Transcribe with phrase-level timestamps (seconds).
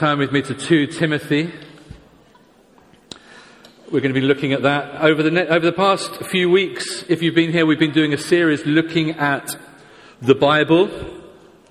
[0.00, 1.52] turn with me to 2 Timothy.
[3.90, 7.04] We're going to be looking at that over the, ne- over the past few weeks.
[7.10, 9.54] If you've been here, we've been doing a series looking at
[10.22, 10.88] the Bible,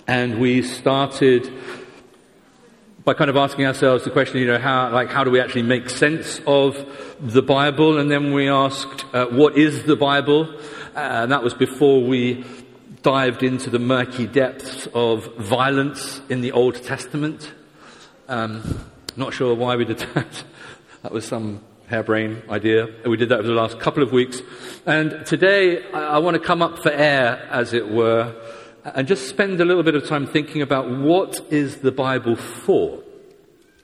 [0.05, 1.51] and we started
[3.03, 5.63] by kind of asking ourselves the question, you know, how, like, how do we actually
[5.63, 6.77] make sense of
[7.19, 7.97] the Bible?
[7.97, 10.55] And then we asked, uh, what is the Bible?
[10.95, 12.45] Uh, and that was before we
[13.01, 17.53] dived into the murky depths of violence in the Old Testament.
[18.29, 18.85] Um,
[19.17, 20.43] not sure why we did that.
[21.01, 22.87] that was some harebrained idea.
[23.03, 24.39] We did that over the last couple of weeks.
[24.85, 28.35] And today I, I want to come up for air, as it were,
[28.85, 33.01] and just spend a little bit of time thinking about what is the Bible for?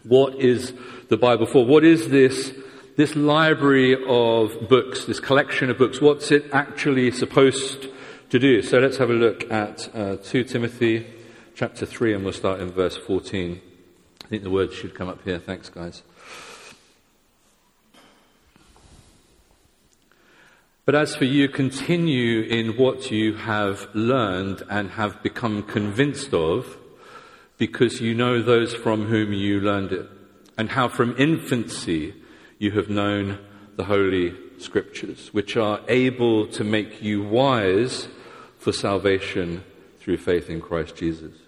[0.03, 0.73] What is
[1.09, 1.65] the Bible for?
[1.65, 2.53] What is this,
[2.97, 5.99] this library of books, this collection of books?
[5.99, 7.87] What's it actually supposed
[8.29, 8.61] to do?
[8.61, 11.07] So let's have a look at uh, 2 Timothy
[11.55, 13.59] chapter 3 and we'll start in verse 14.
[14.25, 15.37] I think the words should come up here.
[15.37, 16.01] Thanks, guys.
[20.83, 26.75] But as for you, continue in what you have learned and have become convinced of,
[27.59, 30.09] because you know those from whom you learned it,
[30.57, 32.15] and how from infancy
[32.57, 33.37] you have known
[33.75, 38.07] the Holy Scriptures, which are able to make you wise
[38.57, 39.63] for salvation
[39.99, 41.44] through faith in Christ Jesus.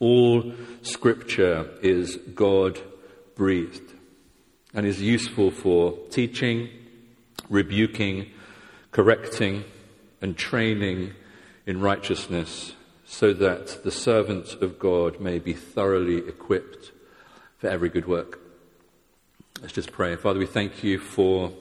[0.00, 2.80] All scripture is God
[3.34, 3.94] breathed
[4.72, 6.68] and is useful for teaching,
[7.48, 8.30] rebuking,
[8.92, 9.64] correcting,
[10.20, 11.14] and training
[11.66, 12.74] in righteousness
[13.04, 16.92] so that the servant of God may be thoroughly equipped
[17.58, 18.40] for every good work.
[19.60, 20.14] Let's just pray.
[20.16, 21.52] Father, we thank you for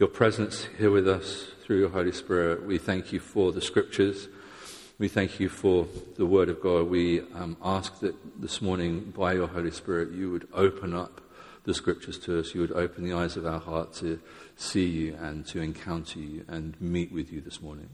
[0.00, 2.64] your presence here with us through your Holy Spirit.
[2.66, 4.28] We thank you for the scriptures.
[4.96, 6.88] We thank you for the Word of God.
[6.88, 11.20] We um, ask that this morning, by your Holy Spirit, you would open up
[11.64, 12.54] the Scriptures to us.
[12.54, 14.20] You would open the eyes of our heart to
[14.54, 17.88] see you and to encounter you and meet with you this morning.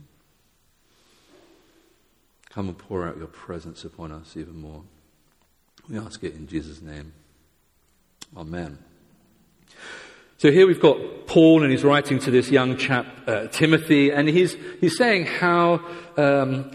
[2.51, 4.83] Come and pour out your presence upon us even more.
[5.89, 7.13] We ask it in Jesus' name.
[8.37, 8.77] Amen.
[10.37, 14.29] So here we've got Paul, and he's writing to this young chap, uh, Timothy, and
[14.29, 15.83] he's, he's saying how
[16.15, 16.71] um,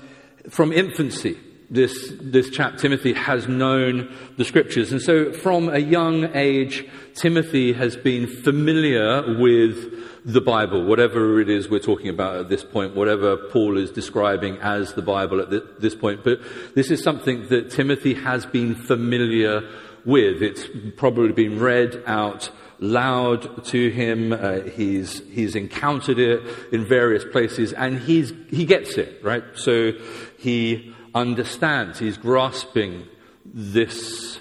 [0.51, 1.39] from infancy,
[1.71, 4.93] this, this chap Timothy has known the scriptures.
[4.93, 11.49] And so from a young age, Timothy has been familiar with the Bible, whatever it
[11.49, 15.81] is we're talking about at this point, whatever Paul is describing as the Bible at
[15.81, 16.25] this point.
[16.25, 16.41] But
[16.75, 19.63] this is something that Timothy has been familiar
[20.05, 20.43] with.
[20.43, 24.33] It's probably been read out loud to him.
[24.33, 26.43] Uh, he's, he's encountered it
[26.73, 29.45] in various places and he's, he gets it, right?
[29.55, 29.93] So
[30.39, 33.07] he understands, he's grasping
[33.45, 34.41] this,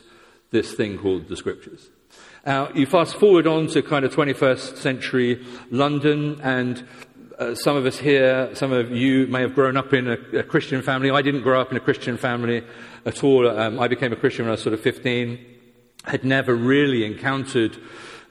[0.51, 1.89] this thing called the scriptures.
[2.45, 6.87] Now, you fast forward on to kind of 21st century London, and
[7.39, 10.43] uh, some of us here, some of you may have grown up in a, a,
[10.43, 11.09] Christian family.
[11.09, 12.63] I didn't grow up in a Christian family
[13.03, 13.49] at all.
[13.49, 15.43] Um, I became a Christian when I was sort of 15.
[16.03, 17.77] Had never really encountered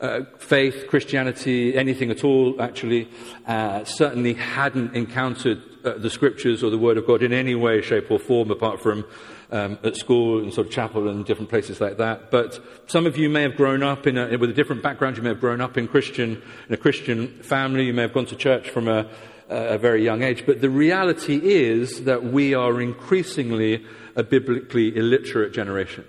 [0.05, 3.09] uh, faith, Christianity, anything at all, actually.
[3.47, 7.81] Uh, certainly hadn't encountered uh, the scriptures or the Word of God in any way,
[7.81, 9.07] shape, or form, apart from
[9.51, 12.31] um, at school and sort of chapel and different places like that.
[12.31, 15.17] But some of you may have grown up in a, with a different background.
[15.17, 17.85] You may have grown up in Christian in a Christian family.
[17.85, 19.09] You may have gone to church from a,
[19.49, 20.45] a very young age.
[20.45, 23.87] But the reality is that we are increasingly
[24.17, 26.05] a biblically illiterate generation.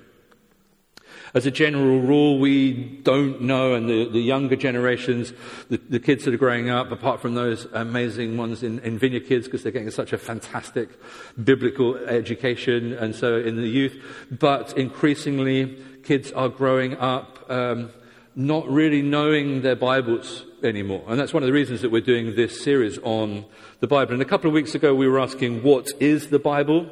[1.35, 2.72] As a general rule, we
[3.03, 5.34] don't know, and the, the younger generations,
[5.69, 9.28] the, the, kids that are growing up, apart from those amazing ones in, in Vineyard
[9.28, 10.90] Kids, because they're getting such a fantastic
[11.44, 14.01] biblical education, and so in the youth,
[14.31, 17.90] but increasingly, kids are growing up um,
[18.38, 21.03] not really knowing their Bibles anymore.
[21.07, 23.44] And that's one of the reasons that we're doing this series on
[23.81, 24.13] the Bible.
[24.13, 26.90] And a couple of weeks ago, we were asking, what is the Bible?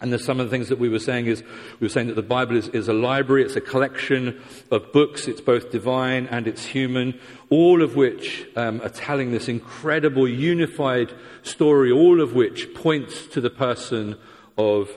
[0.00, 1.42] And there's some of the things that we were saying is,
[1.78, 5.28] we were saying that the Bible is, is a library, it's a collection of books,
[5.28, 7.20] it's both divine and it's human,
[7.50, 11.12] all of which um, are telling this incredible unified
[11.42, 14.16] story, all of which points to the person
[14.56, 14.88] of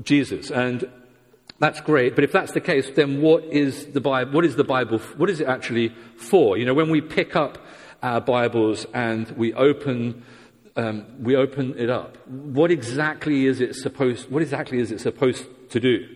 [0.00, 0.50] Jesus.
[0.50, 0.88] And
[1.58, 4.64] that's great, but if that's the case, then what is the Bible, what is the
[4.64, 6.56] Bible, what is it actually for?
[6.56, 7.58] You know, when we pick up
[8.02, 10.24] our Bibles and we open
[10.76, 12.16] um, we open it up.
[12.26, 14.30] What exactly is it supposed?
[14.30, 16.08] What exactly is it supposed to do?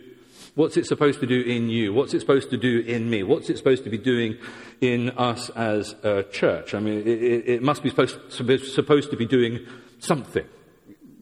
[0.54, 1.92] What's it supposed to do in you?
[1.92, 3.22] What's it supposed to do in me?
[3.22, 4.38] What's it supposed to be doing
[4.80, 6.72] in us as a church?
[6.72, 9.66] I mean, it, it must be supposed to be, supposed to be doing
[9.98, 10.46] something.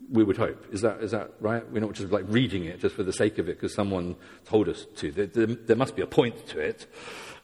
[0.08, 0.64] we would hope.
[0.72, 1.68] Is that, is that right?
[1.68, 4.14] We're not just like reading it just for the sake of it because someone
[4.44, 5.10] told us to.
[5.10, 6.86] There, there, there, must be a point to it.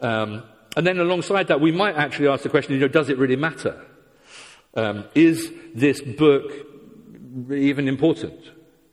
[0.00, 0.44] Um,
[0.76, 3.34] and then alongside that, we might actually ask the question, you know, does it really
[3.34, 3.84] matter?
[4.75, 6.52] Um, is this book
[7.50, 8.38] even important?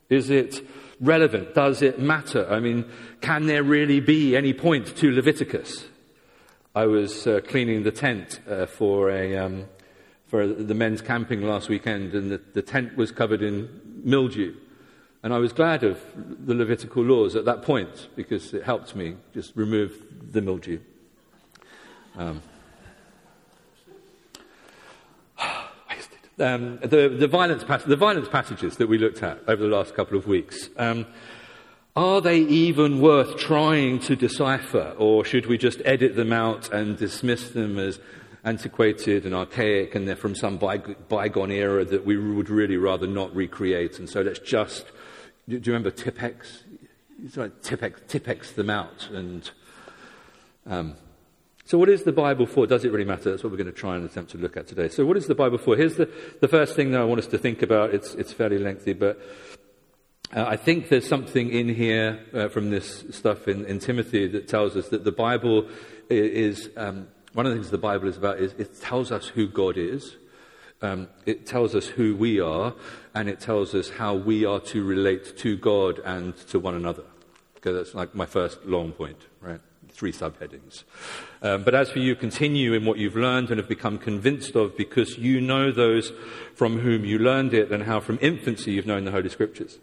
[0.08, 0.66] Is it
[1.00, 1.54] relevant?
[1.54, 2.48] Does it matter?
[2.50, 2.84] I mean,
[3.20, 5.86] can there really be any point to Leviticus?
[6.74, 9.66] I was uh, cleaning the tent uh, for a um,
[10.26, 14.54] for the men's camping last weekend, and the, the tent was covered in mildew.
[15.22, 19.16] And I was glad of the Levitical laws at that point because it helped me
[19.34, 20.00] just remove
[20.32, 20.78] the mildew.
[22.16, 22.42] Um,
[26.40, 30.16] um, the, the, violence the, violence passages that we looked at over the last couple
[30.16, 31.06] of weeks, um,
[31.96, 36.96] are they even worth trying to decipher, or should we just edit them out and
[36.96, 37.98] dismiss them as
[38.44, 43.34] antiquated and archaic and they're from some bygone era that we would really rather not
[43.34, 43.98] recreate.
[43.98, 44.86] And so let's just,
[45.48, 46.64] do you remember Tipp-Ex?
[47.62, 49.08] Tipp-Ex, Tipp-Ex them out.
[49.12, 49.50] And
[50.66, 50.96] um,
[51.68, 52.66] so what is the Bible for?
[52.66, 53.30] Does it really matter?
[53.30, 54.88] That's what we're going to try and attempt to look at today.
[54.88, 55.76] So what is the Bible for?
[55.76, 56.08] Here's the,
[56.40, 57.92] the first thing that I want us to think about.
[57.92, 59.20] It's, it's fairly lengthy, but
[60.34, 64.48] uh, I think there's something in here uh, from this stuff in, in, Timothy that
[64.48, 65.68] tells us that the Bible
[66.08, 69.46] is um, one of the things the Bible is about is it tells us who
[69.46, 70.16] God is,
[70.80, 72.72] um, it tells us who we are,
[73.14, 77.04] and it tells us how we are to relate to God and to one another.
[77.58, 79.60] Okay, that's like my first long point, right?
[79.98, 80.84] Three subheadings.
[81.42, 84.76] Um, but as for you, continue in what you've learned and have become convinced of,
[84.76, 86.12] because you know those
[86.54, 89.80] from whom you learned it, and how from infancy you've known the Holy Scriptures.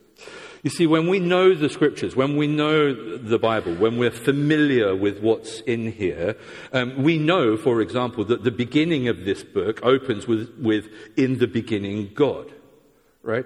[0.63, 4.95] You see, when we know the scriptures, when we know the Bible, when we're familiar
[4.95, 6.37] with what's in here,
[6.71, 11.39] um, we know, for example, that the beginning of this book opens with, with in
[11.39, 12.53] the beginning, God.
[13.21, 13.45] Right?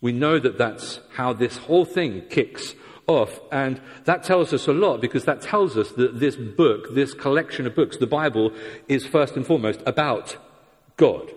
[0.00, 2.74] We know that that's how this whole thing kicks
[3.10, 3.40] off.
[3.50, 7.66] And that tells us a lot because that tells us that this book, this collection
[7.66, 8.52] of books, the Bible,
[8.88, 10.36] is first and foremost about
[10.96, 11.32] God.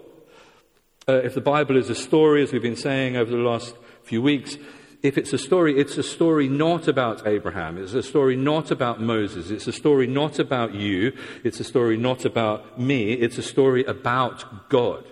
[1.08, 4.22] Uh, if the Bible is a story, as we've been saying over the last few
[4.22, 4.56] weeks,
[5.02, 7.78] if it's a story, it's a story not about Abraham.
[7.78, 9.50] It's a story not about Moses.
[9.50, 11.12] It's a story not about you.
[11.44, 13.12] It's a story not about me.
[13.12, 15.04] It's a story about God.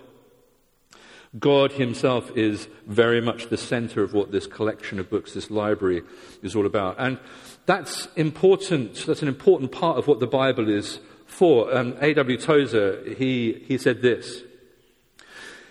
[1.38, 6.02] God Himself is very much the center of what this collection of books, this library,
[6.42, 6.96] is all about.
[6.98, 7.18] And
[7.64, 9.06] that's important.
[9.06, 11.74] That's an important part of what the Bible is for.
[11.74, 12.36] Um, A.W.
[12.36, 14.42] Tozer, he, he said this.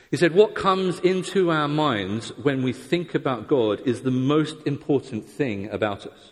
[0.10, 4.58] He said, What comes into our minds when we think about God is the most
[4.66, 6.31] important thing about us.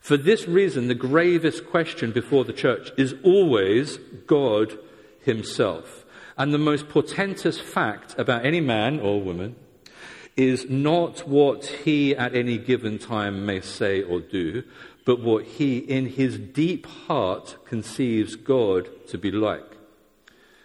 [0.00, 3.96] For this reason, the gravest question before the church is always
[4.26, 4.78] God
[5.22, 6.03] Himself.
[6.36, 9.56] And the most portentous fact about any man or woman
[10.36, 14.64] is not what he at any given time may say or do,
[15.04, 19.76] but what he in his deep heart conceives God to be like.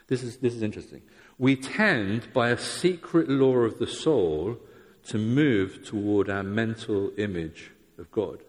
[0.08, 1.02] This is, this is interesting
[1.40, 4.58] we tend, by a secret law of the soul,
[5.06, 8.40] to move toward our mental image of God.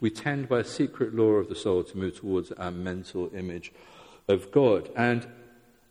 [0.00, 3.72] We tend, by a secret law of the soul, to move towards our mental image
[4.28, 4.90] of God.
[4.96, 5.26] And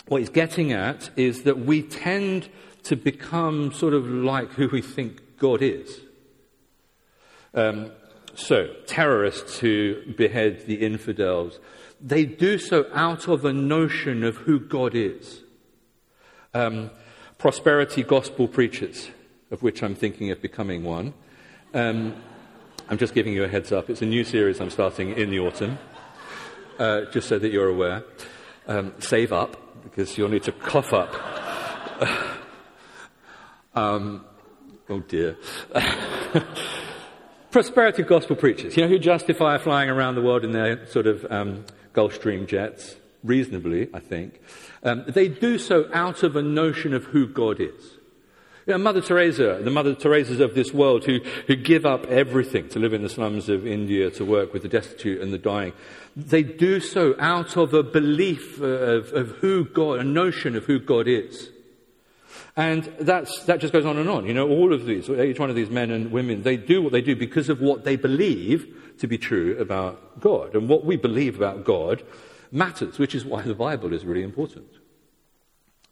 [0.08, 2.50] what he's getting at is that we tend
[2.84, 6.00] to become sort of like who we think God is.
[7.54, 7.92] Um,
[8.36, 11.60] so, terrorists who behead the infidels,
[12.00, 15.42] they do so out of a notion of who God is.
[16.54, 16.92] Um,
[17.40, 19.10] prosperity gospel preachers,
[19.50, 21.14] of which I'm thinking of becoming one.
[21.74, 22.16] Um,
[22.90, 23.90] I'm just giving you a heads up.
[23.90, 25.78] It's a new series I'm starting in the autumn,
[26.80, 28.04] uh, just so that you're aware.
[28.68, 31.14] Um, save up, because you'll need to cough up.
[33.76, 34.26] um,
[34.90, 35.38] oh dear.
[37.52, 41.26] Prosperity gospel preachers, you know, who justify flying around the world in their sort of
[41.32, 44.42] um, Gulfstream jets, reasonably, I think,
[44.84, 47.97] um, they do so out of a notion of who God is.
[48.68, 52.80] Know, Mother Teresa, the Mother Teresas of this world who, who give up everything to
[52.80, 55.72] live in the slums of India, to work with the destitute and the dying,
[56.18, 60.80] they do so out of a belief of, of who God, a notion of who
[60.80, 61.50] God is.
[62.58, 64.26] And that's, that just goes on and on.
[64.26, 66.92] You know, all of these, each one of these men and women, they do what
[66.92, 70.56] they do because of what they believe to be true about God.
[70.56, 72.04] And what we believe about God
[72.52, 74.68] matters, which is why the Bible is really important.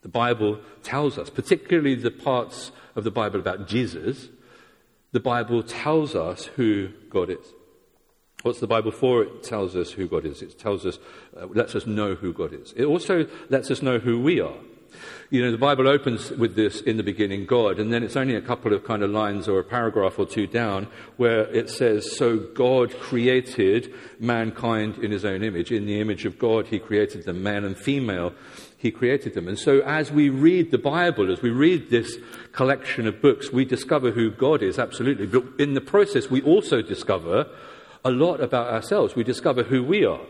[0.05, 4.27] The Bible tells us, particularly the parts of the Bible about Jesus,
[5.13, 7.53] the Bible tells us who God is.
[8.43, 9.23] What's the Bible for?
[9.23, 10.43] It tells us who God is.
[10.43, 10.99] It tells us,
[11.35, 12.71] uh, lets us know who God is.
[12.77, 14.53] It also lets us know who we are.
[15.31, 18.35] You know, the Bible opens with this in the beginning, God, and then it's only
[18.35, 22.15] a couple of kind of lines or a paragraph or two down where it says,
[22.15, 25.71] So God created mankind in his own image.
[25.71, 28.33] In the image of God, he created them, man and female,
[28.85, 29.47] he created them.
[29.47, 32.17] And so as we read the Bible, as we read this
[32.51, 35.25] collection of books, we discover who God is, absolutely.
[35.25, 37.47] But in the process, we also discover
[38.03, 39.15] a lot about ourselves.
[39.15, 40.21] We discover who we are.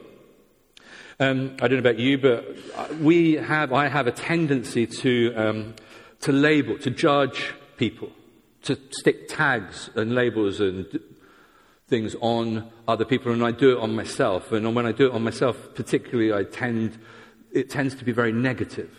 [1.19, 5.75] Um, I don't know about you, but we have, I have a tendency to, um,
[6.21, 8.09] to label, to judge people,
[8.63, 10.97] to stick tags and labels and
[11.89, 14.53] things on other people, and I do it on myself.
[14.53, 16.97] And when I do it on myself, particularly, I tend,
[17.55, 18.91] it tends to be very negative.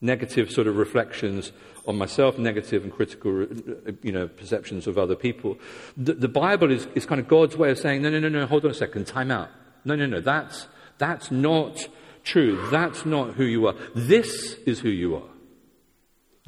[0.00, 1.52] Negative sort of reflections
[1.86, 5.58] on myself, negative and critical, uh, you know, perceptions of other people.
[5.96, 8.46] The, the Bible is, is kind of God's way of saying, no, no, no, no,
[8.46, 9.50] hold on a second, time out.
[9.84, 10.66] No, no, no, that's,
[10.98, 11.88] that's not
[12.24, 12.68] true.
[12.70, 13.74] That's not who you are.
[13.94, 15.28] This is who you are.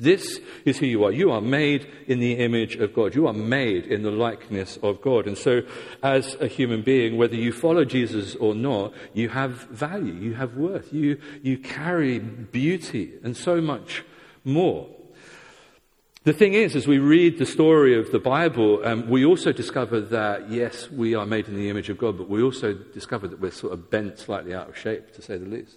[0.01, 1.13] This is who you are.
[1.13, 3.15] You are made in the image of God.
[3.15, 5.27] You are made in the likeness of God.
[5.27, 5.61] And so,
[6.03, 10.57] as a human being, whether you follow Jesus or not, you have value, you have
[10.57, 14.03] worth, you, you carry beauty and so much
[14.43, 14.89] more.
[16.25, 20.01] The thing is, as we read the story of the Bible, um, we also discover
[20.01, 23.41] that, yes, we are made in the image of God, but we also discover that
[23.41, 25.77] we're sort of bent slightly out of shape, to say the least.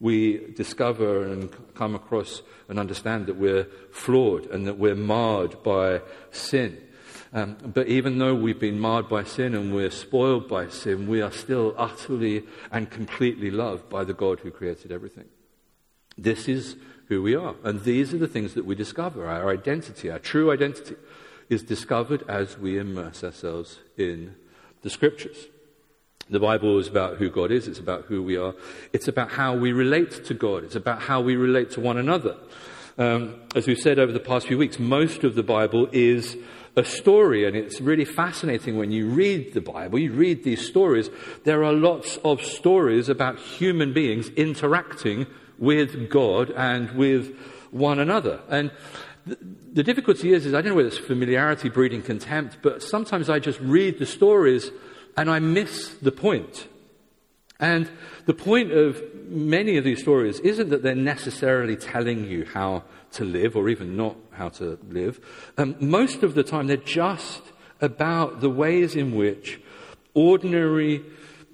[0.00, 6.02] We discover and come across and understand that we're flawed and that we're marred by
[6.30, 6.80] sin.
[7.32, 11.20] Um, but even though we've been marred by sin and we're spoiled by sin, we
[11.20, 15.26] are still utterly and completely loved by the God who created everything.
[16.16, 16.76] This is
[17.08, 17.54] who we are.
[17.64, 19.26] And these are the things that we discover.
[19.26, 20.96] Our identity, our true identity,
[21.48, 24.34] is discovered as we immerse ourselves in
[24.82, 25.48] the scriptures.
[26.30, 28.54] The Bible is about who God is, it's about who we are,
[28.92, 32.36] it's about how we relate to God, it's about how we relate to one another.
[32.98, 36.36] Um, as we've said over the past few weeks, most of the Bible is
[36.76, 41.08] a story, and it's really fascinating when you read the Bible, you read these stories.
[41.44, 45.26] There are lots of stories about human beings interacting
[45.58, 47.36] with God and with
[47.70, 48.40] one another.
[48.48, 48.70] And
[49.72, 53.38] the, difficulty is, is I don't know whether it's familiarity breeding contempt, but sometimes I
[53.38, 54.70] just read the stories
[55.18, 56.68] and I miss the point.
[57.60, 57.90] And
[58.26, 63.24] the point of many of these stories isn't that they're necessarily telling you how to
[63.24, 65.18] live or even not how to live.
[65.58, 67.42] Um, most of the time, they're just
[67.80, 69.60] about the ways in which
[70.14, 71.04] ordinary,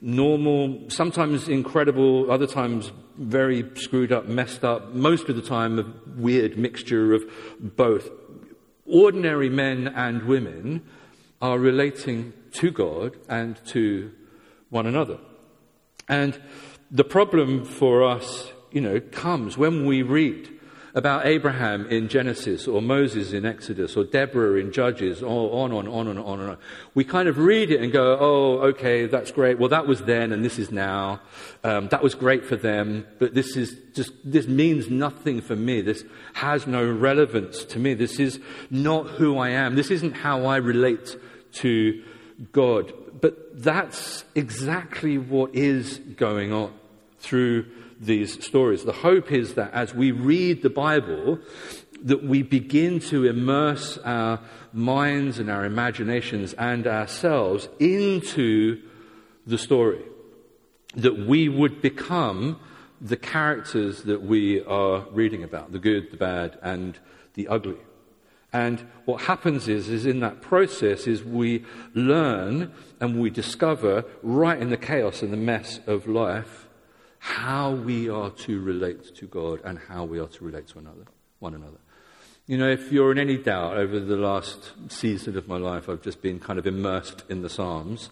[0.02, 5.86] normal, sometimes incredible, other times very screwed up, messed up, most of the time a
[6.20, 7.24] weird mixture of
[7.60, 8.10] both.
[8.84, 10.82] Ordinary men and women
[11.40, 14.12] are relating to God and to
[14.70, 15.18] one another.
[16.08, 16.40] And
[16.90, 20.53] the problem for us, you know, comes when we read
[20.94, 25.88] about Abraham in Genesis or Moses in Exodus or Deborah in Judges, or on and
[25.88, 26.58] on and on and on.
[26.94, 29.58] We kind of read it and go, oh, okay, that's great.
[29.58, 31.20] Well, that was then and this is now.
[31.64, 35.80] Um, that was great for them, but this is just, this means nothing for me.
[35.80, 37.94] This has no relevance to me.
[37.94, 38.38] This is
[38.70, 39.74] not who I am.
[39.74, 41.16] This isn't how I relate
[41.54, 42.04] to
[42.52, 42.92] God.
[43.20, 46.72] But that's exactly what is going on
[47.18, 47.66] through
[48.04, 48.84] these stories.
[48.84, 51.38] The hope is that as we read the Bible,
[52.02, 54.40] that we begin to immerse our
[54.72, 58.82] minds and our imaginations and ourselves into
[59.46, 60.02] the story.
[60.96, 62.60] That we would become
[63.00, 66.98] the characters that we are reading about the good, the bad, and
[67.34, 67.78] the ugly.
[68.52, 74.60] And what happens is, is in that process is we learn and we discover right
[74.60, 76.63] in the chaos and the mess of life
[77.24, 81.06] how we are to relate to God and how we are to relate to another,
[81.38, 81.78] one another.
[82.46, 86.02] You know, if you're in any doubt over the last season of my life, I've
[86.02, 88.10] just been kind of immersed in the Psalms.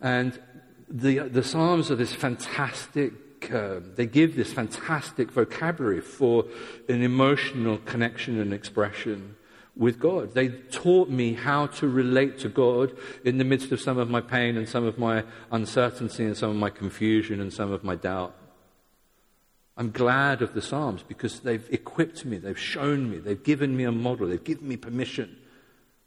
[0.00, 0.40] And
[0.88, 6.44] the, the Psalms are this fantastic, uh, they give this fantastic vocabulary for
[6.88, 9.34] an emotional connection and expression
[9.76, 10.32] with God.
[10.32, 14.20] They taught me how to relate to God in the midst of some of my
[14.20, 17.94] pain and some of my uncertainty and some of my confusion and some of my
[17.94, 18.34] doubt.
[19.76, 23.84] I'm glad of the Psalms because they've equipped me, they've shown me, they've given me
[23.84, 25.36] a model, they've given me permission,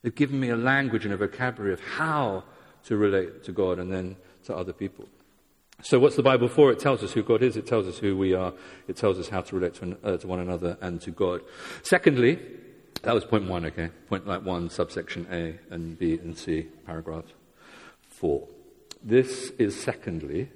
[0.01, 2.43] they've given me a language and a vocabulary of how
[2.85, 5.07] to relate to God and then to other people.
[5.81, 6.71] So, what's the Bible for?
[6.71, 8.53] It tells us who God is, it tells us who we are,
[8.87, 11.41] it tells us how to relate to, uh, to one another and to God.
[11.83, 12.39] Secondly,
[13.03, 13.89] that was point one, okay?
[14.07, 17.25] Point like one, subsection A and B and C, paragraph
[18.19, 18.47] four.
[19.01, 20.51] This is secondly,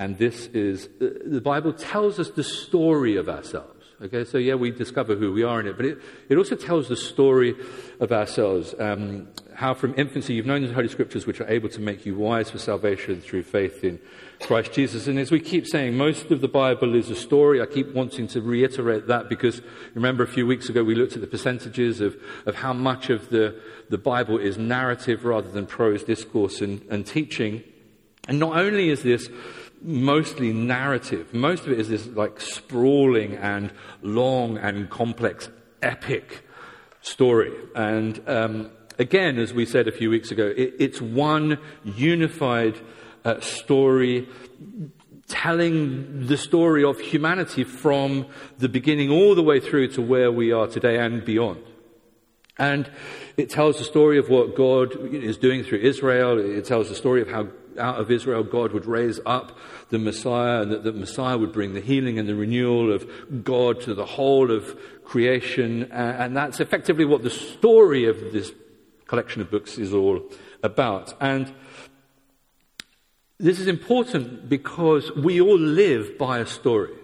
[0.00, 3.70] and this is, uh, the Bible tells us the story of ourselves.
[4.02, 5.98] Okay, so yeah, we discover who we are in it, but it,
[6.28, 7.54] it also tells the story
[8.00, 8.74] of ourselves.
[8.80, 12.16] Um, how from infancy you've known the Holy Scriptures, which are able to make you
[12.16, 14.00] wise for salvation through faith in
[14.44, 15.06] Christ Jesus.
[15.06, 17.62] And as we keep saying, most of the Bible is a story.
[17.62, 19.62] I keep wanting to reiterate that because
[19.94, 23.30] remember a few weeks ago we looked at the percentages of, of how much of
[23.30, 27.62] the, the Bible is narrative rather than prose discourse and, and teaching.
[28.28, 29.28] And not only is this
[29.80, 31.32] mostly narrative.
[31.34, 33.72] Most of it is this like sprawling and
[34.02, 35.48] long and complex
[35.82, 36.42] epic
[37.02, 37.52] story.
[37.74, 42.76] And um, again, as we said a few weeks ago, it, it's one unified
[43.24, 44.28] uh, story
[45.26, 48.26] telling the story of humanity from
[48.58, 51.62] the beginning all the way through to where we are today and beyond.
[52.58, 52.90] And
[53.36, 56.38] it tells the story of what God is doing through Israel.
[56.38, 59.58] It tells the story of how out of Israel God would raise up
[59.90, 63.80] the Messiah and that the Messiah would bring the healing and the renewal of God
[63.82, 65.90] to the whole of creation.
[65.90, 68.52] And that's effectively what the story of this
[69.06, 70.22] collection of books is all
[70.62, 71.14] about.
[71.20, 71.52] And
[73.38, 76.94] this is important because we all live by a story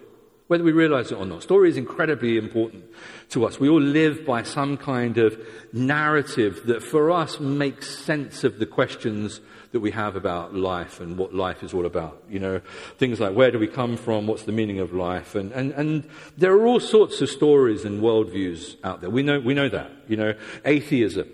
[0.51, 1.41] whether we realize it or not.
[1.41, 2.83] Story is incredibly important
[3.29, 3.57] to us.
[3.57, 5.39] We all live by some kind of
[5.71, 9.39] narrative that for us makes sense of the questions
[9.71, 12.21] that we have about life and what life is all about.
[12.29, 12.61] You know,
[12.97, 14.27] things like where do we come from?
[14.27, 15.35] What's the meaning of life?
[15.35, 19.09] And, and, and there are all sorts of stories and worldviews out there.
[19.09, 19.89] We know, we know that.
[20.09, 20.33] You know,
[20.65, 21.29] atheism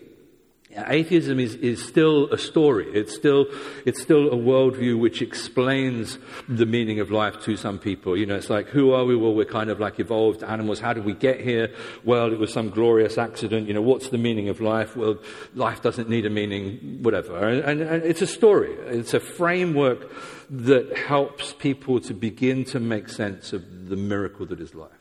[0.86, 2.88] Atheism is, is still a story.
[2.94, 3.48] It's still,
[3.86, 8.16] it's still a worldview which explains the meaning of life to some people.
[8.16, 9.16] You know, it's like, who are we?
[9.16, 10.80] Well, we're kind of like evolved animals.
[10.80, 11.74] How did we get here?
[12.04, 13.68] Well, it was some glorious accident.
[13.68, 14.96] You know, what's the meaning of life?
[14.96, 15.18] Well,
[15.56, 17.48] life doesn't need a meaning, whatever.
[17.48, 18.74] And, and, and it's a story.
[18.74, 20.12] It's a framework
[20.50, 24.92] that helps people to begin to make sense of the miracle that is life.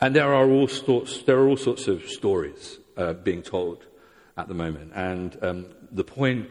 [0.00, 3.84] And there are all sorts, there are all sorts of stories uh, being told
[4.36, 4.92] at the moment.
[4.94, 6.48] And um, the point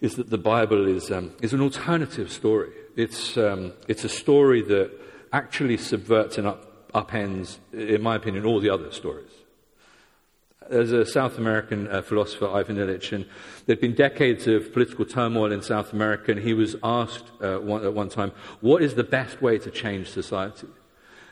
[0.00, 2.70] is that the Bible is, um, is an alternative story.
[2.96, 4.90] It's, um, it's a story that
[5.32, 9.30] actually subverts and up, upends, in my opinion, all the other stories.
[10.70, 13.26] There's a South American uh, philosopher, Ivan Illich, and
[13.66, 17.84] there'd been decades of political turmoil in South America, and he was asked uh, one,
[17.84, 20.68] at one time, what is the best way to change society?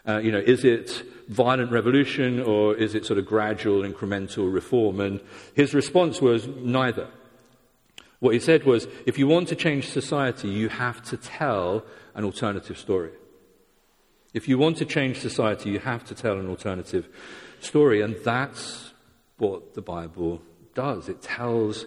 [0.09, 5.01] Uh, you know, is it violent revolution or is it sort of gradual, incremental reform?
[5.01, 5.21] And
[5.55, 7.09] his response was neither.
[8.21, 12.25] What he said was, if you want to change society, you have to tell an
[12.25, 13.11] alternative story.
[14.33, 17.07] If you want to change society, you have to tell an alternative
[17.61, 18.01] story.
[18.01, 18.93] And that's
[19.37, 20.41] what the Bible
[20.75, 21.09] does.
[21.09, 21.85] It tells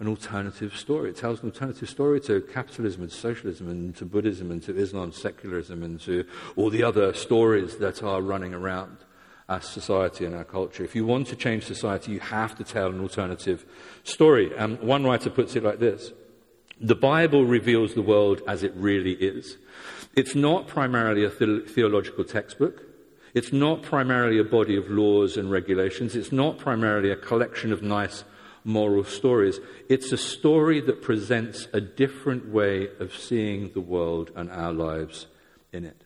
[0.00, 1.10] an alternative story.
[1.10, 5.12] It tells an alternative story to capitalism and socialism and to Buddhism and to Islam,
[5.12, 6.24] secularism, and to
[6.56, 8.96] all the other stories that are running around
[9.50, 10.84] our society and our culture.
[10.84, 13.66] If you want to change society, you have to tell an alternative
[14.02, 14.56] story.
[14.56, 16.12] Um, one writer puts it like this
[16.80, 19.58] The Bible reveals the world as it really is.
[20.14, 22.82] It's not primarily a the- theological textbook.
[23.34, 26.16] It's not primarily a body of laws and regulations.
[26.16, 28.24] It's not primarily a collection of nice
[28.64, 29.58] moral stories.
[29.88, 35.26] It's a story that presents a different way of seeing the world and our lives
[35.72, 36.04] in it.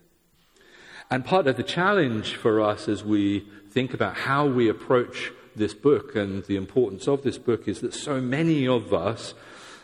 [1.11, 5.75] And part of the challenge for us as we think about how we approach this
[5.75, 9.35] book and the importance of this book is that so many of us,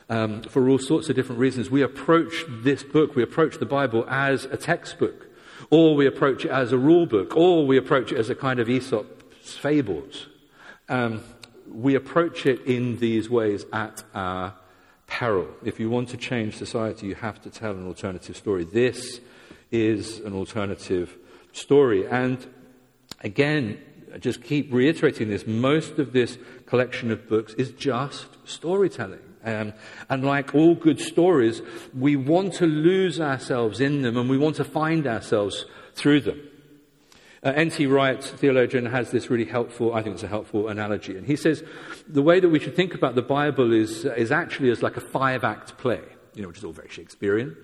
[0.08, 4.04] um, for all sorts of different reasons, we approach this book, we approach the Bible
[4.08, 5.26] as a textbook,
[5.70, 8.58] or we approach it as a rule book, or we approach it as a kind
[8.58, 10.26] of Aesop's fables.
[10.88, 11.22] Um,
[11.72, 14.54] we approach it in these ways at our
[15.06, 15.48] peril.
[15.64, 18.64] If you want to change society, you have to tell an alternative story.
[18.64, 19.20] This
[19.70, 21.16] is an alternative
[21.52, 22.06] story.
[22.06, 22.46] And
[23.20, 23.80] again,
[24.14, 25.46] I just keep reiterating this.
[25.46, 29.20] Most of this collection of books is just storytelling.
[29.44, 29.72] Um,
[30.08, 31.62] and like all good stories,
[31.96, 36.40] we want to lose ourselves in them and we want to find ourselves through them.
[37.42, 37.86] Uh, N.T.
[37.86, 41.16] Wright, theologian, has this really helpful, I think it's a helpful analogy.
[41.16, 41.64] And he says
[42.06, 44.98] the way that we should think about the Bible is, uh, is actually as like
[44.98, 46.02] a five act play,
[46.34, 47.56] you know, which is all very Shakespearean.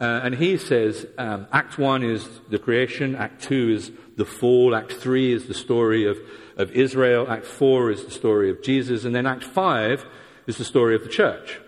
[0.00, 4.74] Uh, and he says um, Act one is the creation, Act two is the fall,
[4.74, 6.16] Act three is the story of,
[6.56, 10.06] of Israel, Act four is the story of Jesus, and then Act five
[10.46, 11.60] is the story of the church.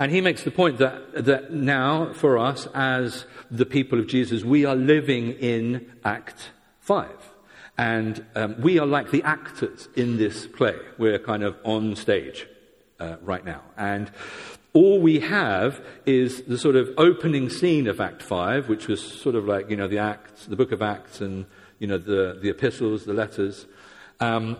[0.00, 4.42] And he makes the point that, that now, for us, as the people of Jesus,
[4.42, 7.10] we are living in Act 5.
[7.76, 10.76] And um, we are like the actors in this play.
[10.96, 12.46] We're kind of on stage
[12.98, 13.60] uh, right now.
[13.76, 14.10] And
[14.72, 19.34] all we have is the sort of opening scene of Act 5, which was sort
[19.34, 21.44] of like, you know, the Acts, the book of Acts and,
[21.78, 23.66] you know, the, the epistles, the letters.
[24.18, 24.56] Um,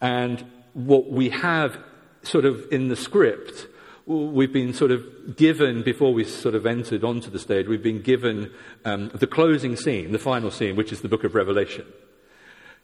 [0.00, 1.76] and what we have
[2.22, 3.66] sort of in the script,
[4.08, 8.02] we've been sort of given, before we sort of entered onto the stage, we've been
[8.02, 8.50] given
[8.84, 11.84] um, the closing scene, the final scene, which is the book of Revelation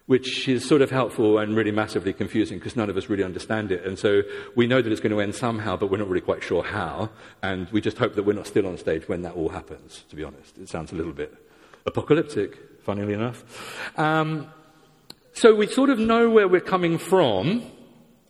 [0.06, 3.72] which is sort of helpful and really massively confusing because none of us really understand
[3.72, 3.84] it.
[3.86, 4.22] And so
[4.54, 7.08] we know that it's going to end somehow, but we're not really quite sure how.
[7.42, 10.16] And we just hope that we're not still on stage when that all happens, to
[10.16, 10.58] be honest.
[10.58, 11.34] It sounds a little bit
[11.86, 13.98] apocalyptic, funnily enough.
[13.98, 14.48] Um,
[15.32, 17.62] so we sort of know where we're coming from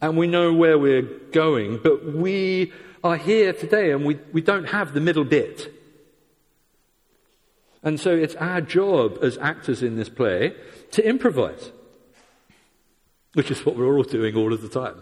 [0.04, 2.70] and we know where we're going, but we
[3.02, 5.72] are here today and we, we don't have the middle bit.
[7.82, 10.54] And so it's our job as actors in this play
[10.90, 11.72] to improvise,
[13.32, 15.00] which is what we're all doing all of the time.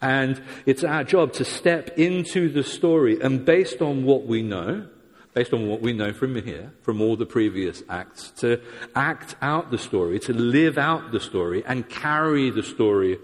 [0.00, 4.86] And it's our job to step into the story and based on what we know,
[5.34, 8.60] based on what we know from here, from all the previous acts, to
[8.94, 13.18] act out the story, to live out the story and carry the story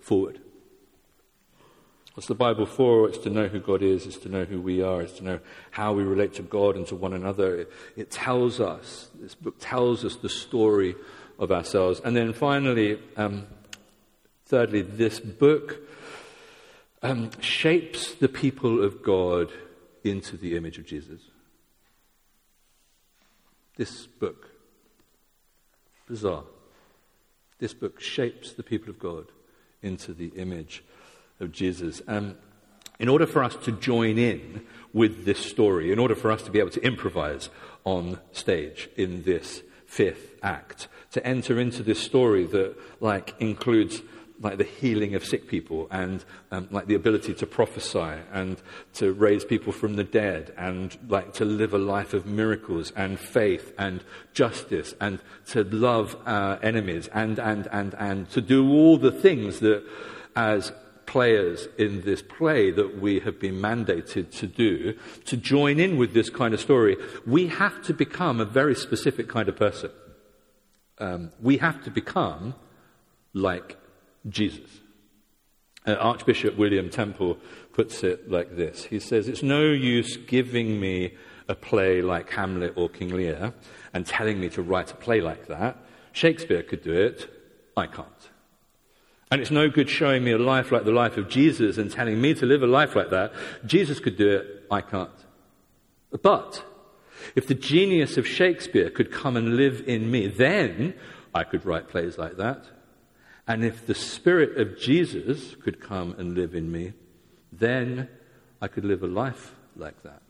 [0.00, 0.38] forward.
[2.14, 3.08] What's the Bible for?
[3.08, 5.40] It's to know who God is, it's to know who we are, it's to know
[5.72, 7.56] how we relate to God and to one another.
[7.56, 10.94] It, it tells us, this book tells us the story
[11.40, 12.00] of ourselves.
[12.04, 13.48] And then finally, um,
[14.46, 15.80] thirdly, this book
[17.02, 19.50] um, shapes the people of God
[20.04, 21.20] into the image of Jesus.
[23.76, 24.50] This book,
[26.06, 26.44] bizarre,
[27.58, 29.26] this book shapes the people of God
[29.82, 30.84] into the image
[31.40, 32.02] of Jesus.
[32.06, 32.36] Um,
[32.98, 36.50] in order for us to join in with this story, in order for us to
[36.50, 37.50] be able to improvise
[37.84, 44.02] on stage in this fifth act, to enter into this story that like includes
[44.40, 48.60] like the healing of sick people and um, like the ability to prophesy and
[48.92, 53.18] to raise people from the dead and like to live a life of miracles and
[53.18, 58.96] faith and justice and to love our enemies and and and and to do all
[58.98, 59.84] the things that
[60.34, 60.72] as
[61.06, 66.14] players in this play that we have been mandated to do to join in with
[66.14, 69.90] this kind of story we have to become a very specific kind of person
[70.98, 72.54] um, we have to become
[73.32, 73.76] like
[74.28, 74.80] Jesus.
[75.86, 77.36] Uh, Archbishop William Temple
[77.72, 81.14] puts it like this He says, It's no use giving me
[81.48, 83.52] a play like Hamlet or King Lear
[83.92, 85.76] and telling me to write a play like that.
[86.12, 87.28] Shakespeare could do it,
[87.76, 88.30] I can't.
[89.34, 92.20] And it's no good showing me a life like the life of Jesus and telling
[92.20, 93.32] me to live a life like that.
[93.66, 95.10] Jesus could do it, I can't.
[96.22, 96.62] But
[97.34, 100.94] if the genius of Shakespeare could come and live in me, then
[101.34, 102.64] I could write plays like that.
[103.48, 106.92] And if the Spirit of Jesus could come and live in me,
[107.50, 108.08] then
[108.62, 110.22] I could live a life like that.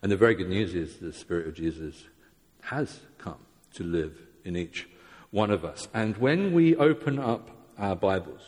[0.00, 2.04] And the very good news is the Spirit of Jesus
[2.62, 3.40] has come
[3.74, 4.88] to live in each
[5.36, 5.86] one of us.
[5.92, 8.40] And when we open up our Bibles,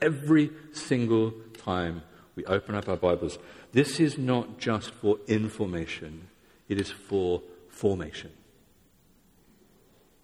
[0.00, 2.02] every single time
[2.34, 3.38] we open up our Bibles,
[3.70, 6.26] this is not just for information,
[6.68, 8.32] it is for formation.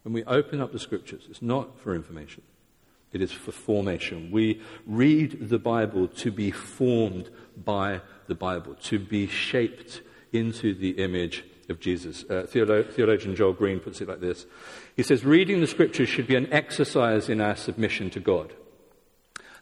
[0.03, 2.43] When we open up the scriptures, it's not for information,
[3.13, 4.33] it is for formation.
[4.33, 10.01] We read the Bible to be formed by the Bible, to be shaped
[10.33, 12.25] into the image of Jesus.
[12.25, 14.47] Uh, theologian Joel Green puts it like this
[14.97, 18.53] He says, Reading the scriptures should be an exercise in our submission to God.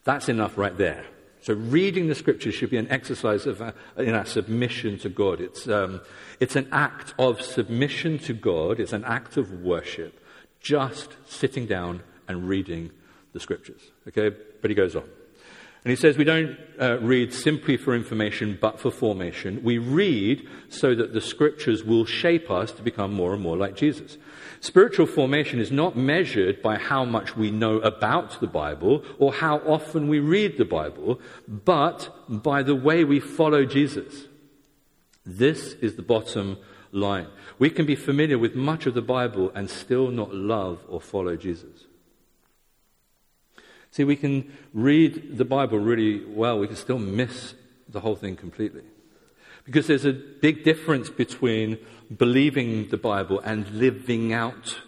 [0.04, 1.04] That's enough right there.
[1.40, 5.40] So, reading the scriptures should be an exercise of, uh, in our submission to God.
[5.40, 6.00] It's, um,
[6.40, 10.18] it's an act of submission to God, it's an act of worship,
[10.60, 12.90] just sitting down and reading
[13.32, 13.92] the scriptures.
[14.08, 14.34] Okay?
[14.60, 15.04] But he goes on.
[15.86, 19.62] And he says we don't uh, read simply for information but for formation.
[19.62, 23.76] We read so that the scriptures will shape us to become more and more like
[23.76, 24.18] Jesus.
[24.58, 29.58] Spiritual formation is not measured by how much we know about the Bible or how
[29.58, 34.24] often we read the Bible, but by the way we follow Jesus.
[35.24, 36.58] This is the bottom
[36.90, 37.28] line.
[37.60, 41.36] We can be familiar with much of the Bible and still not love or follow
[41.36, 41.85] Jesus.
[43.96, 47.54] See, we can read the Bible really well, we can still miss
[47.88, 48.82] the whole thing completely.
[49.64, 51.78] Because there's a big difference between
[52.14, 54.82] believing the Bible and living out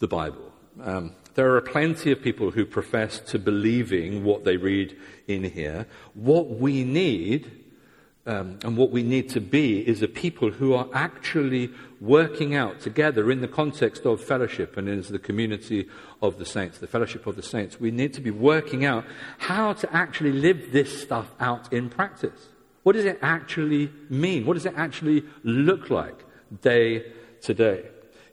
[0.00, 0.52] the Bible.
[0.82, 4.94] Um, there are plenty of people who profess to believing what they read
[5.26, 5.86] in here.
[6.12, 7.50] What we need
[8.26, 12.80] um, and what we need to be is a people who are actually working out
[12.80, 15.88] together in the context of fellowship and as the community
[16.22, 17.80] of the saints, the fellowship of the saints.
[17.80, 19.04] We need to be working out
[19.38, 22.48] how to actually live this stuff out in practice.
[22.82, 24.46] What does it actually mean?
[24.46, 26.24] What does it actually look like
[26.62, 27.86] day to day?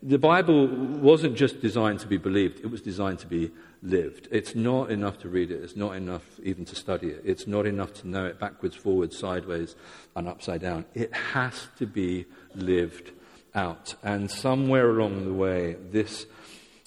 [0.06, 4.28] The Bible wasn't just designed to be believed, it was designed to be lived.
[4.32, 7.66] It's not enough to read it, it's not enough even to study it, it's not
[7.66, 9.78] enough to know it backwards, forwards, sideways,
[10.16, 10.84] and upside down.
[10.94, 13.12] It has to be lived
[13.56, 13.96] out.
[14.04, 16.26] And somewhere along the way, this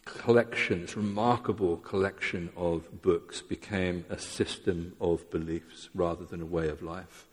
[0.04, 6.68] collection, this remarkable collection of books, became a system of beliefs rather than a way
[6.68, 7.26] of life.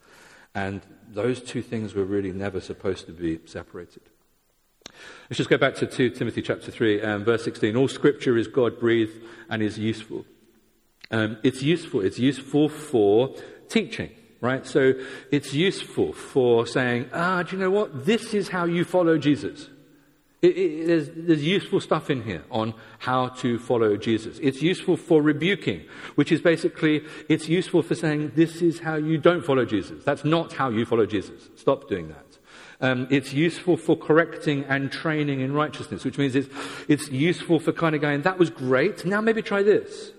[0.54, 4.02] And those two things were really never supposed to be separated.
[5.28, 7.74] Let's just go back to 2 Timothy chapter 3, um, verse 16.
[7.76, 10.24] All scripture is God breathed and is useful.
[11.10, 12.00] Um, it's useful.
[12.00, 13.34] It's useful for
[13.68, 14.10] teaching,
[14.44, 14.66] right?
[14.66, 14.92] So
[15.30, 18.04] it's useful for saying, ah, do you know what?
[18.04, 19.68] This is how you follow Jesus.
[20.42, 24.38] It, it, there's, there's, useful stuff in here on how to follow Jesus.
[24.42, 29.16] It's useful for rebuking, which is basically, it's useful for saying, this is how you
[29.16, 30.04] don't follow Jesus.
[30.04, 31.48] That's not how you follow Jesus.
[31.56, 32.38] Stop doing that.
[32.82, 36.48] Um, it's useful for correcting and training in righteousness, which means it's,
[36.88, 40.12] it's useful for kind of going, that was great, now maybe try this.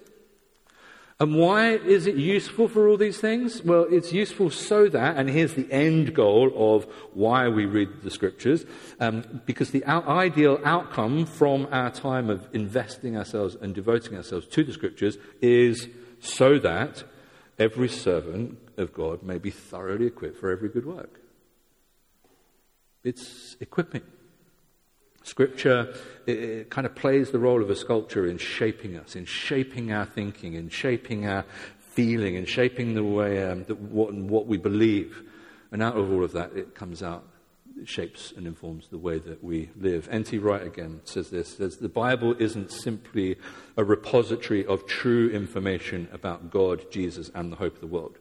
[1.17, 3.63] And why is it useful for all these things?
[3.63, 8.11] Well, it's useful so that, and here's the end goal of why we read the
[8.11, 8.65] scriptures,
[8.99, 14.45] um, because the out- ideal outcome from our time of investing ourselves and devoting ourselves
[14.47, 15.87] to the scriptures is
[16.19, 17.05] so that
[17.57, 21.21] every servant of God may be thoroughly equipped for every good work.
[23.05, 24.01] It's equipping.
[25.25, 25.91] Scripture
[26.27, 30.05] it, kind of plays the role of a sculpture in shaping us, in shaping our
[30.05, 31.43] thinking, in shaping our
[31.79, 35.23] feeling, in shaping the way um, that what, what we believe.
[35.71, 37.25] And out of all of that, it comes out,
[37.75, 40.07] it shapes and informs the way that we live.
[40.11, 40.37] N.T.
[40.37, 43.37] Wright again says this says, The Bible isn't simply
[43.75, 48.19] a repository of true information about God, Jesus, and the hope of the world.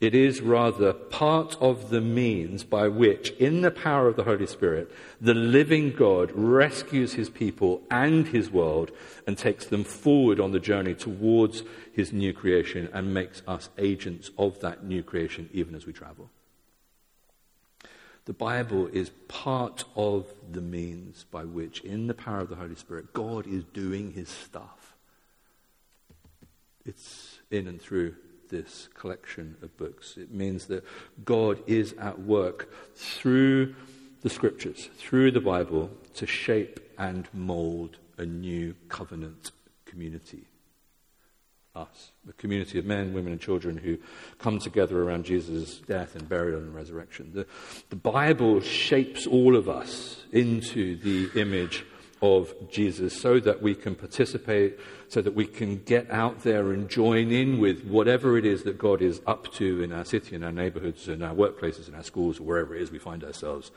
[0.00, 4.46] It is rather part of the means by which, in the power of the Holy
[4.46, 8.92] Spirit, the living God rescues his people and his world
[9.26, 14.30] and takes them forward on the journey towards his new creation and makes us agents
[14.38, 16.30] of that new creation even as we travel.
[18.26, 22.76] The Bible is part of the means by which, in the power of the Holy
[22.76, 24.94] Spirit, God is doing his stuff.
[26.84, 28.14] It's in and through
[28.48, 30.16] this collection of books.
[30.16, 30.84] It means that
[31.24, 33.74] God is at work through
[34.22, 39.52] the scriptures, through the Bible, to shape and mold a new covenant
[39.86, 40.44] community.
[41.74, 43.98] Us, a community of men, women, and children who
[44.38, 47.30] come together around Jesus' death and burial and resurrection.
[47.32, 47.46] The,
[47.90, 51.84] the Bible shapes all of us into the image
[52.20, 54.78] of Jesus so that we can participate,
[55.08, 58.78] so that we can get out there and join in with whatever it is that
[58.78, 62.02] God is up to in our city, in our neighborhoods, in our workplaces, in our
[62.02, 63.70] schools, or wherever it is we find ourselves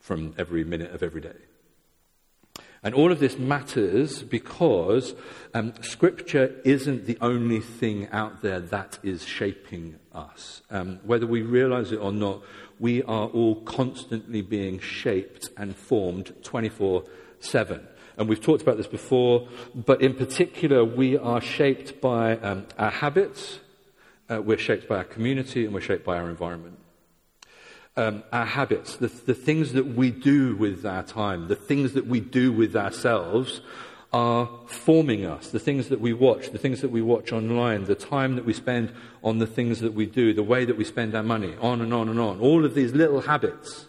[0.00, 1.36] from every minute of every day.
[2.82, 5.14] And all of this matters because
[5.54, 10.60] um, Scripture isn't the only thing out there that is shaping us.
[10.70, 12.42] Um, whether we realize it or not,
[12.78, 17.04] we are all constantly being shaped and formed 24
[17.44, 17.86] 7.
[18.16, 22.90] And we've talked about this before, but in particular, we are shaped by um, our
[22.90, 23.58] habits,
[24.30, 26.78] uh, we're shaped by our community, and we're shaped by our environment.
[27.96, 32.06] Um, our habits, the, the things that we do with our time, the things that
[32.06, 33.60] we do with ourselves,
[34.12, 35.48] are forming us.
[35.48, 38.52] The things that we watch, the things that we watch online, the time that we
[38.52, 38.92] spend
[39.24, 41.92] on the things that we do, the way that we spend our money, on and
[41.92, 42.38] on and on.
[42.38, 43.86] All of these little habits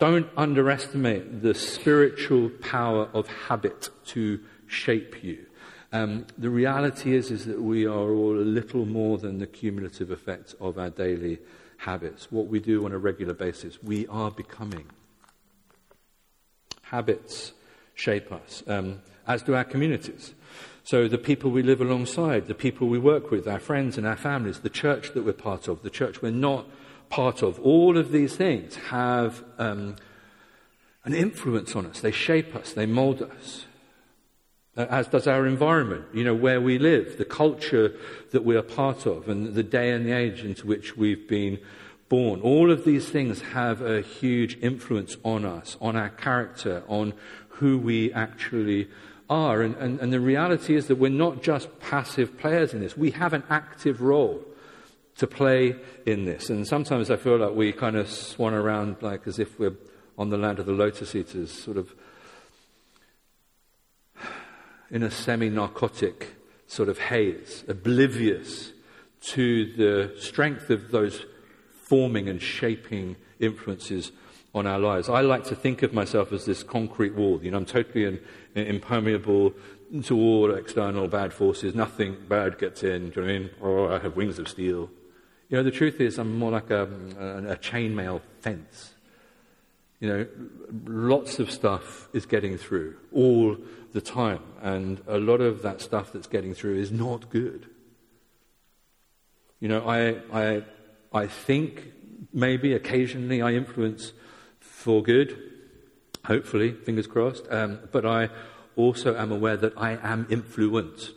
[0.00, 5.46] don't underestimate the spiritual power of habit to shape you.
[5.92, 10.10] Um, the reality is, is that we are all a little more than the cumulative
[10.10, 11.38] effect of our daily
[11.78, 12.32] habits.
[12.32, 14.86] What we do on a regular basis, we are becoming.
[16.82, 17.52] Habits
[17.94, 20.32] shape us, um, as do our communities.
[20.82, 24.16] So the people we live alongside, the people we work with, our friends and our
[24.16, 26.66] families, the church that we're part of, the church we're not
[27.10, 27.60] part of.
[27.60, 29.96] All of these things have um,
[31.04, 32.00] an influence on us.
[32.00, 33.66] They shape us, they mold us.
[34.76, 37.92] Uh, as does our environment, you know, where we live, the culture
[38.30, 41.58] that we are part of, and the day and the age into which we've been
[42.08, 42.40] born.
[42.40, 47.14] All of these things have a huge influence on us, on our character, on
[47.48, 48.88] who we actually
[49.28, 49.60] are.
[49.60, 53.10] And, and, and the reality is that we're not just passive players in this, we
[53.10, 54.40] have an active role
[55.20, 56.48] to play in this.
[56.48, 59.76] And sometimes I feel like we kind of swan around like as if we're
[60.16, 61.94] on the land of the lotus eaters, sort of
[64.90, 68.72] in a semi narcotic sort of haze, oblivious
[69.20, 71.26] to the strength of those
[71.82, 74.12] forming and shaping influences
[74.54, 75.10] on our lives.
[75.10, 77.40] I like to think of myself as this concrete wall.
[77.42, 78.20] You know, I'm totally in,
[78.54, 79.52] in, impermeable
[80.04, 81.74] to all external bad forces.
[81.74, 83.10] Nothing bad gets in.
[83.10, 83.50] Do you know what I mean?
[83.60, 84.88] Oh, I have wings of steel.
[85.50, 86.84] You know, the truth is, I'm more like a,
[87.18, 88.94] a, a chainmail fence.
[89.98, 90.26] You know,
[90.86, 93.56] lots of stuff is getting through all
[93.92, 97.66] the time, and a lot of that stuff that's getting through is not good.
[99.58, 100.62] You know, I, I,
[101.12, 101.92] I think
[102.32, 104.12] maybe occasionally I influence
[104.60, 105.36] for good,
[106.26, 108.28] hopefully, fingers crossed, um, but I
[108.76, 111.14] also am aware that I am influenced.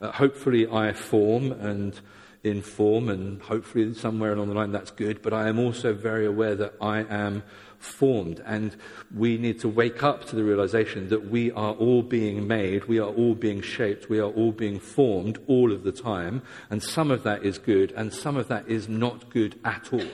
[0.00, 1.98] Uh, hopefully, I form and
[2.46, 6.54] inform, and hopefully, somewhere along the line, that's good, but I am also very aware
[6.54, 7.42] that I am
[7.78, 8.42] formed.
[8.46, 8.76] And
[9.14, 12.98] we need to wake up to the realization that we are all being made, we
[12.98, 16.42] are all being shaped, we are all being formed all of the time.
[16.70, 20.08] And some of that is good, and some of that is not good at all.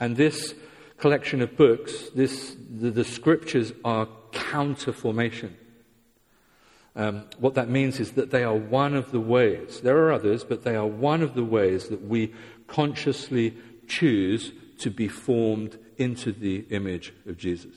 [0.00, 0.54] And this
[0.98, 5.56] collection of books, this, the, the scriptures are counter formation.
[6.94, 10.44] Um, what that means is that they are one of the ways, there are others,
[10.44, 12.34] but they are one of the ways that we
[12.66, 17.74] consciously choose to be formed into the image of Jesus.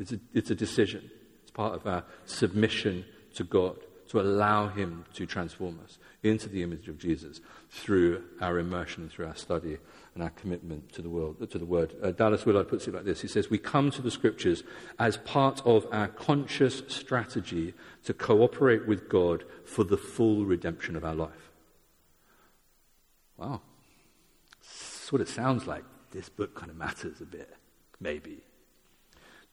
[0.00, 1.10] It's a, it's a decision,
[1.42, 3.76] it's part of our submission to God
[4.08, 9.26] to allow Him to transform us into the image of Jesus through our immersion, through
[9.26, 9.78] our study,
[10.14, 11.94] and our commitment to the, world, to the Word.
[12.02, 14.62] Uh, Dallas Willard puts it like this He says, We come to the Scriptures
[14.98, 21.04] as part of our conscious strategy to cooperate with God for the full redemption of
[21.04, 21.50] our life.
[23.36, 23.62] Wow.
[24.60, 27.54] That's what it sounds like this book kind of matters a bit,
[28.00, 28.38] maybe.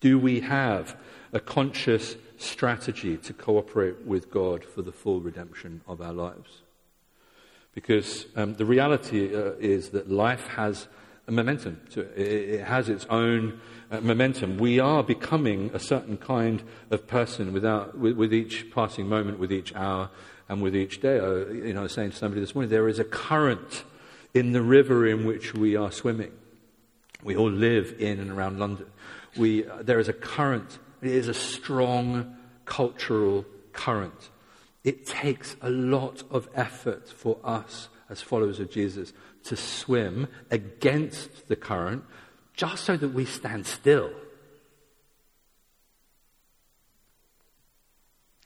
[0.02, 0.95] Do we have
[1.34, 6.62] a conscious strategy to cooperate with God for the full redemption of our lives?
[7.80, 10.89] Because um, the reality uh, is that life has
[11.30, 12.20] a momentum to it.
[12.20, 14.58] It has its own uh, momentum.
[14.58, 16.62] We are becoming a certain kind
[16.92, 20.10] of person without, with, with, each passing moment, with each hour,
[20.50, 21.20] and with each day.
[21.20, 23.86] Uh, you know, I was saying to somebody this morning, there is a current
[24.34, 26.34] in the river in which we are swimming.
[27.24, 28.88] We all live in and around London.
[29.38, 34.32] We, uh, there is a current, it is a strong cultural current.
[34.84, 39.13] It takes a lot of effort for us as followers of Jesus
[39.44, 42.04] to swim against the current
[42.54, 44.12] just so that we stand still.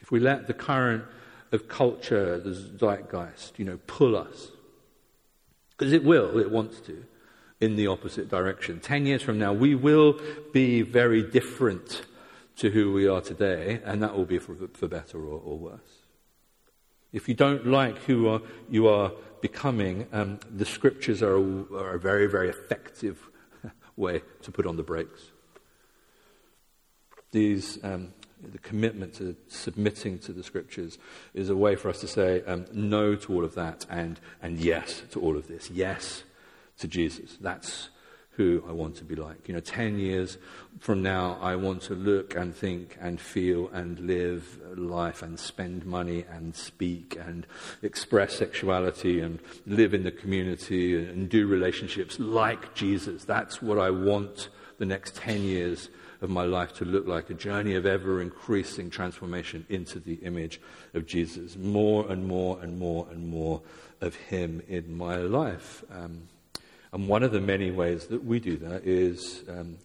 [0.01, 1.05] If we let the current
[1.51, 4.51] of culture, the zeitgeist, you know, pull us,
[5.77, 7.05] because it will, it wants to,
[7.61, 8.79] in the opposite direction.
[8.79, 10.19] Ten years from now, we will
[10.51, 12.01] be very different
[12.57, 16.02] to who we are today, and that will be for, for better or, or worse.
[17.13, 21.95] If you don't like who are, you are becoming, um, the scriptures are a, are
[21.95, 23.29] a very, very effective
[23.95, 25.31] way to put on the brakes.
[27.31, 30.97] These, um, the commitment to submitting to the scriptures
[31.33, 34.59] is a way for us to say um, no to all of that and, and
[34.59, 35.69] yes to all of this.
[35.69, 36.23] Yes
[36.79, 37.37] to Jesus.
[37.39, 37.89] That's
[38.35, 39.47] who I want to be like.
[39.47, 40.37] You know, 10 years
[40.79, 45.85] from now, I want to look and think and feel and live life and spend
[45.85, 47.45] money and speak and
[47.83, 53.23] express sexuality and live in the community and do relationships like Jesus.
[53.23, 55.89] That's what I want the next 10 years
[56.21, 60.59] of my life to look like a journey of ever increasing transformation into the image
[60.93, 61.55] of Jesus.
[61.57, 63.61] More and more and more and more
[64.01, 65.83] of Him in my life.
[65.91, 66.23] Um,
[66.93, 69.77] and one of the many ways that we do that is um,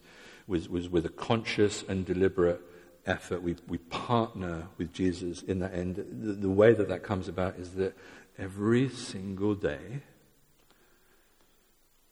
[0.47, 2.61] was, was with a conscious and deliberate
[3.07, 3.43] effort.
[3.43, 5.97] We, we partner with Jesus in that end.
[5.97, 7.97] The, the way that that comes about is that
[8.39, 10.03] every single day,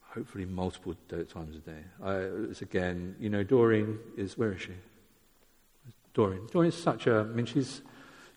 [0.01, 0.95] hopefully multiple
[1.29, 1.85] times a day.
[2.03, 2.15] I,
[2.51, 4.73] it's again, you know, Doreen is, where is she?
[6.15, 6.49] Doreen.
[6.51, 7.83] Doreen is such a, I mean, she's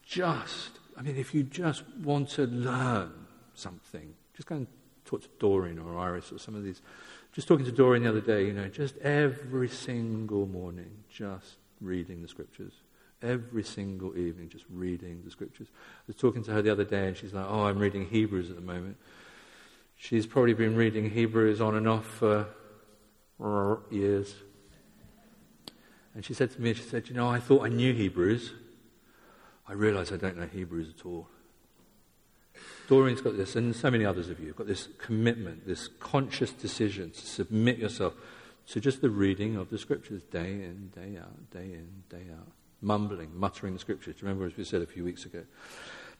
[0.05, 3.13] just, I mean, if you just want to learn
[3.53, 4.67] something, just go and
[5.09, 6.81] talk to Doreen or Iris or some of these.
[7.33, 12.21] Just talking to Doreen the other day, you know, just every single morning, just reading
[12.21, 12.73] the scriptures.
[13.21, 15.67] Every single evening, just reading the scriptures.
[15.71, 18.49] I was talking to her the other day, and she's like, Oh, I'm reading Hebrews
[18.49, 18.95] at the moment.
[19.97, 22.47] She's probably been reading Hebrews on and off for
[23.91, 24.35] years.
[26.15, 28.53] And she said to me, She said, You know, I thought I knew Hebrews.
[29.67, 31.27] I realize I don't know Hebrews at all.
[32.87, 36.51] Doreen's got this, and so many others of you have got this commitment, this conscious
[36.51, 38.13] decision to submit yourself
[38.67, 42.47] to just the reading of the scriptures day in, day out, day in, day out.
[42.81, 44.21] Mumbling, muttering the scriptures.
[44.21, 45.43] Remember, as we said a few weeks ago.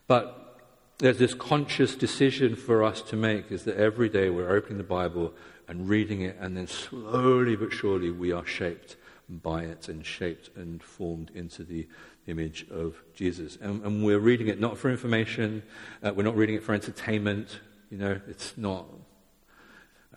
[0.07, 0.59] But
[0.97, 4.83] there's this conscious decision for us to make is that every day we're opening the
[4.83, 5.33] Bible
[5.67, 8.97] and reading it, and then slowly but surely we are shaped
[9.29, 11.87] by it and shaped and formed into the
[12.29, 13.57] image of Jesus.
[13.61, 15.63] And, and we're reading it not for information,
[16.03, 17.59] uh, we're not reading it for entertainment.
[17.89, 18.85] You know, it's not.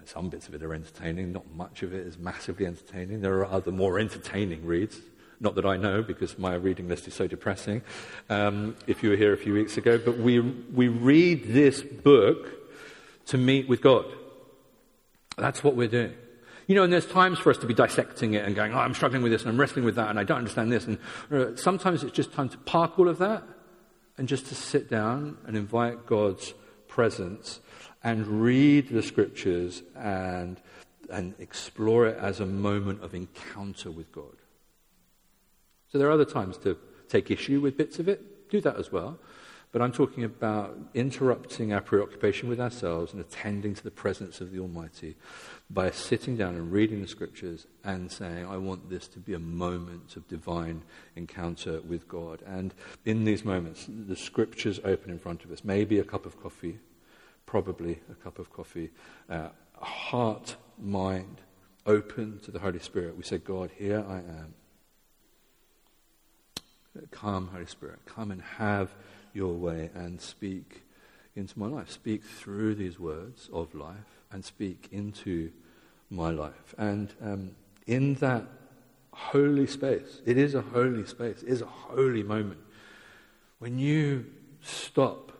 [0.04, 3.20] Some bits of it are entertaining, not much of it is massively entertaining.
[3.20, 5.00] There are other more entertaining reads.
[5.40, 7.82] Not that I know, because my reading list is so depressing,
[8.28, 9.98] um, if you were here a few weeks ago.
[9.98, 12.48] But we, we read this book
[13.26, 14.06] to meet with God.
[15.36, 16.14] That's what we're doing.
[16.66, 18.94] You know, and there's times for us to be dissecting it and going, oh, I'm
[18.94, 20.86] struggling with this and I'm wrestling with that and I don't understand this.
[20.86, 20.98] And
[21.30, 23.42] uh, sometimes it's just time to park all of that
[24.16, 26.54] and just to sit down and invite God's
[26.88, 27.60] presence
[28.04, 30.60] and read the scriptures and,
[31.10, 34.36] and explore it as a moment of encounter with God.
[35.90, 36.76] So there are other times to
[37.08, 39.18] take issue with bits of it, do that as well.
[39.72, 44.52] But I'm talking about interrupting our preoccupation with ourselves and attending to the presence of
[44.52, 45.16] the Almighty
[45.72, 49.38] by sitting down and reading the scriptures and saying, I want this to be a
[49.38, 50.82] moment of divine
[51.16, 52.42] encounter with God.
[52.46, 52.74] And
[53.06, 55.64] in these moments, the scriptures open in front of us.
[55.64, 56.78] Maybe a cup of coffee,
[57.46, 58.90] probably a cup of coffee,
[59.30, 59.48] uh,
[59.80, 61.40] heart, mind
[61.86, 63.16] open to the Holy Spirit.
[63.16, 64.54] We say, God, here I am.
[67.10, 68.94] Come, Holy Spirit, come and have
[69.32, 70.82] your way and speak
[71.34, 71.90] into my life.
[71.90, 75.50] Speak through these words of life and speak into
[76.12, 76.74] my life.
[76.78, 77.50] And um,
[77.86, 78.44] in that
[79.12, 82.60] holy space, it is a holy space, it is a holy moment.
[83.58, 84.26] When you
[84.60, 85.32] stop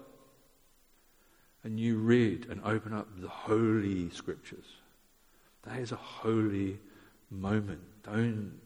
[1.64, 4.66] and you read and open up the holy scriptures,
[5.64, 6.78] that is a holy
[7.30, 7.80] moment.
[8.02, 8.58] Don't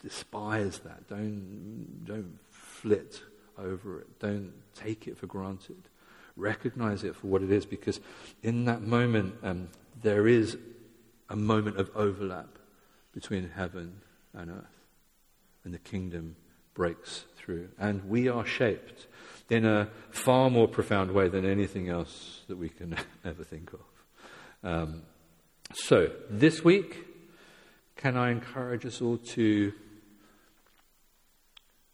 [0.00, 1.08] despise that.
[1.08, 3.22] Don't, don't flit
[3.58, 4.18] over it.
[4.18, 5.82] Don't take it for granted.
[6.36, 8.00] Recognize it for what it is because
[8.42, 9.68] in that moment um,
[10.02, 10.56] there is
[11.34, 12.46] a moment of overlap
[13.12, 14.00] between heaven
[14.32, 14.78] and earth.
[15.64, 16.36] And the kingdom
[16.74, 17.70] breaks through.
[17.76, 19.08] And we are shaped
[19.50, 23.80] in a far more profound way than anything else that we can ever think of.
[24.62, 25.02] Um,
[25.72, 27.04] so, this week,
[27.96, 29.72] can I encourage us all to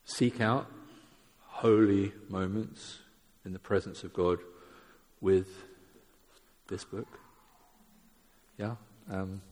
[0.04, 0.66] seek out
[1.46, 2.98] holy moments
[3.46, 4.40] in the presence of God
[5.22, 5.48] with
[6.68, 7.18] this book?
[8.58, 8.74] Yeah?
[9.10, 9.42] Um,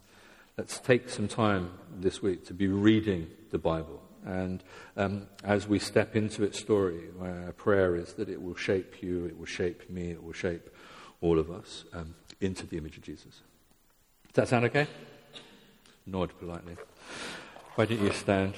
[0.57, 4.01] let's take some time this week to be reading the Bible.
[4.25, 4.63] And
[4.97, 9.25] um, as we step into its story, our prayer is that it will shape you,
[9.25, 10.69] it will shape me, it will shape
[11.21, 13.41] all of us um, into the image of Jesus.
[14.29, 14.87] Does that sound okay?
[16.07, 16.77] Nod politely.
[17.75, 18.55] Why don't you stand?